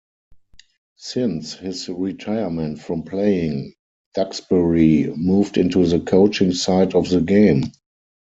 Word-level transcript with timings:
Since 0.97 1.53
his 1.53 1.87
retirement 1.87 2.81
from 2.81 3.03
playing, 3.03 3.75
Duxbury 4.15 5.13
moved 5.15 5.59
into 5.59 5.85
the 5.85 5.99
coaching 5.99 6.53
side 6.53 6.95
of 6.95 7.07
the 7.11 7.21
game. 7.21 7.65